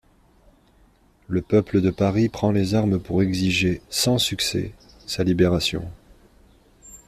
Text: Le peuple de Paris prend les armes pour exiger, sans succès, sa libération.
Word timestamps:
Le 1.27 1.43
peuple 1.43 1.79
de 1.79 1.91
Paris 1.91 2.27
prend 2.27 2.49
les 2.51 2.73
armes 2.73 2.97
pour 2.97 3.21
exiger, 3.21 3.83
sans 3.91 4.17
succès, 4.17 4.73
sa 5.05 5.23
libération. 5.23 5.87